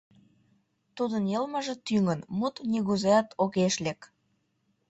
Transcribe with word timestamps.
Тудын 0.95 1.23
йылмыже 1.33 1.75
тӱҥын, 1.87 2.19
мут 2.37 2.55
нигузеат 2.71 3.27
огеш 3.43 3.75
лек. 3.85 4.01